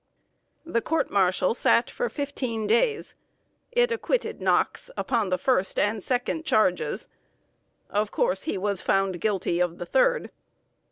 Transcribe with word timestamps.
The 0.65 0.81
court 0.81 1.11
martial 1.11 1.53
sat 1.53 1.87
for 1.91 2.09
fifteen 2.09 2.65
days. 2.65 3.13
It 3.71 3.91
acquitted 3.91 4.41
Knox 4.41 4.89
upon 4.97 5.29
the 5.29 5.37
first 5.37 5.77
and 5.77 6.01
second 6.01 6.43
charges. 6.43 7.07
Of 7.87 8.09
course, 8.09 8.45
he 8.45 8.57
was 8.57 8.81
found 8.81 9.21
guilty 9.21 9.59
of 9.59 9.77
the 9.77 9.85
third. 9.85 10.31